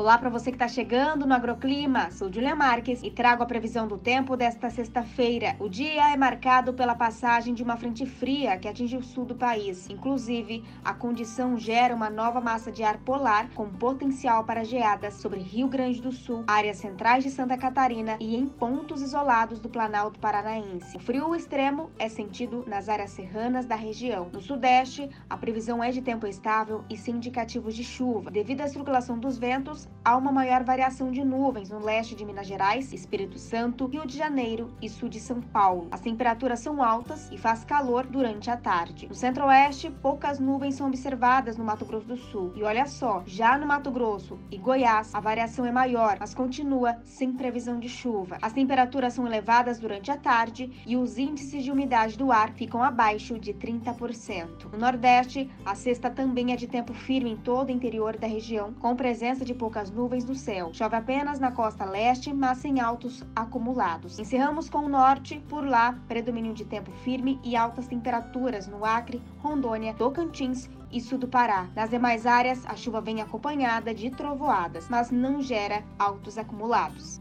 Olá 0.00 0.16
para 0.16 0.30
você 0.30 0.50
que 0.50 0.54
está 0.54 0.66
chegando 0.66 1.26
no 1.26 1.34
Agroclima. 1.34 2.10
Sou 2.10 2.32
Julia 2.32 2.56
Marques 2.56 3.02
e 3.02 3.10
trago 3.10 3.42
a 3.42 3.46
previsão 3.46 3.86
do 3.86 3.98
tempo 3.98 4.34
desta 4.34 4.70
sexta-feira. 4.70 5.54
O 5.60 5.68
dia 5.68 6.10
é 6.10 6.16
marcado 6.16 6.72
pela 6.72 6.94
passagem 6.94 7.52
de 7.52 7.62
uma 7.62 7.76
frente 7.76 8.06
fria 8.06 8.56
que 8.56 8.66
atinge 8.66 8.96
o 8.96 9.02
sul 9.02 9.26
do 9.26 9.34
país. 9.34 9.90
Inclusive, 9.90 10.64
a 10.82 10.94
condição 10.94 11.58
gera 11.58 11.94
uma 11.94 12.08
nova 12.08 12.40
massa 12.40 12.72
de 12.72 12.82
ar 12.82 12.96
polar 12.96 13.50
com 13.50 13.68
potencial 13.68 14.42
para 14.44 14.64
geadas 14.64 15.16
sobre 15.16 15.38
Rio 15.38 15.68
Grande 15.68 16.00
do 16.00 16.12
Sul, 16.12 16.44
áreas 16.46 16.78
centrais 16.78 17.22
de 17.22 17.28
Santa 17.28 17.58
Catarina 17.58 18.16
e 18.18 18.34
em 18.34 18.46
pontos 18.46 19.02
isolados 19.02 19.60
do 19.60 19.68
Planalto 19.68 20.18
Paranaense. 20.18 20.96
O 20.96 21.00
frio 21.00 21.36
extremo 21.36 21.90
é 21.98 22.08
sentido 22.08 22.64
nas 22.66 22.88
áreas 22.88 23.10
serranas 23.10 23.66
da 23.66 23.76
região. 23.76 24.30
No 24.32 24.40
sudeste, 24.40 25.10
a 25.28 25.36
previsão 25.36 25.84
é 25.84 25.90
de 25.90 26.00
tempo 26.00 26.26
estável 26.26 26.86
e 26.88 26.96
sem 26.96 27.16
indicativos 27.16 27.76
de 27.76 27.84
chuva. 27.84 28.30
Devido 28.30 28.62
à 28.62 28.66
circulação 28.66 29.18
dos 29.18 29.36
ventos, 29.36 29.89
há 30.04 30.16
uma 30.16 30.32
maior 30.32 30.64
variação 30.64 31.10
de 31.10 31.24
nuvens 31.24 31.70
no 31.70 31.78
leste 31.78 32.14
de 32.14 32.24
Minas 32.24 32.46
Gerais, 32.46 32.92
Espírito 32.92 33.38
Santo, 33.38 33.86
Rio 33.86 34.06
de 34.06 34.16
Janeiro 34.16 34.70
e 34.80 34.88
sul 34.88 35.08
de 35.08 35.20
São 35.20 35.40
Paulo. 35.40 35.88
As 35.90 36.00
temperaturas 36.00 36.60
são 36.60 36.82
altas 36.82 37.30
e 37.30 37.38
faz 37.38 37.64
calor 37.64 38.06
durante 38.06 38.50
a 38.50 38.56
tarde. 38.56 39.08
No 39.08 39.14
centro-oeste, 39.14 39.90
poucas 39.90 40.38
nuvens 40.38 40.74
são 40.74 40.86
observadas 40.86 41.56
no 41.56 41.64
Mato 41.64 41.84
Grosso 41.84 42.06
do 42.06 42.16
Sul. 42.16 42.52
E 42.56 42.62
olha 42.62 42.86
só, 42.86 43.22
já 43.26 43.58
no 43.58 43.66
Mato 43.66 43.90
Grosso 43.90 44.38
e 44.50 44.56
Goiás, 44.56 45.14
a 45.14 45.20
variação 45.20 45.64
é 45.66 45.72
maior, 45.72 46.16
mas 46.18 46.34
continua 46.34 46.96
sem 47.04 47.32
previsão 47.32 47.78
de 47.78 47.88
chuva. 47.88 48.38
As 48.40 48.52
temperaturas 48.52 49.14
são 49.14 49.26
elevadas 49.26 49.78
durante 49.78 50.10
a 50.10 50.16
tarde 50.16 50.70
e 50.86 50.96
os 50.96 51.18
índices 51.18 51.62
de 51.62 51.70
umidade 51.70 52.16
do 52.16 52.32
ar 52.32 52.52
ficam 52.52 52.82
abaixo 52.82 53.38
de 53.38 53.52
30%. 53.52 54.72
No 54.72 54.78
Nordeste, 54.78 55.50
a 55.64 55.74
sexta 55.74 56.10
também 56.10 56.52
é 56.52 56.56
de 56.56 56.66
tempo 56.66 56.92
firme 56.92 57.30
em 57.30 57.36
todo 57.36 57.68
o 57.68 57.72
interior 57.72 58.16
da 58.16 58.26
região, 58.26 58.72
com 58.74 58.96
presença 58.96 59.44
de 59.44 59.54
poucas 59.54 59.69
poucas 59.70 59.88
nuvens 59.88 60.24
no 60.24 60.34
céu. 60.34 60.70
Chove 60.72 60.96
apenas 60.96 61.38
na 61.38 61.52
costa 61.52 61.84
leste, 61.84 62.32
mas 62.32 62.58
sem 62.58 62.80
altos 62.80 63.22
acumulados. 63.36 64.18
Encerramos 64.18 64.68
com 64.68 64.78
o 64.78 64.88
norte, 64.88 65.40
por 65.48 65.64
lá, 65.64 65.96
predomínio 66.08 66.52
de 66.52 66.64
tempo 66.64 66.90
firme 67.04 67.38
e 67.44 67.54
altas 67.54 67.86
temperaturas 67.86 68.66
no 68.66 68.84
Acre, 68.84 69.22
Rondônia, 69.38 69.94
Tocantins 69.94 70.68
e 70.90 71.00
sul 71.00 71.18
do 71.18 71.28
Pará. 71.28 71.68
Nas 71.76 71.88
demais 71.88 72.26
áreas, 72.26 72.66
a 72.66 72.74
chuva 72.74 73.00
vem 73.00 73.22
acompanhada 73.22 73.94
de 73.94 74.10
trovoadas, 74.10 74.88
mas 74.90 75.12
não 75.12 75.40
gera 75.40 75.84
altos 75.96 76.36
acumulados. 76.36 77.20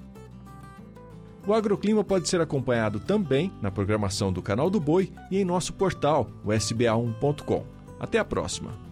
O 1.46 1.54
agroclima 1.54 2.04
pode 2.04 2.28
ser 2.28 2.42
acompanhado 2.42 3.00
também 3.00 3.54
na 3.62 3.70
programação 3.70 4.34
do 4.34 4.42
Canal 4.42 4.72
do 4.72 4.80
Boi 4.80 5.14
e 5.30 5.38
em 5.38 5.46
nosso 5.46 5.72
portal, 5.74 6.28
o 6.44 6.50
sba1.com. 6.50 7.64
Até 8.00 8.18
a 8.18 8.26
próxima! 8.26 8.89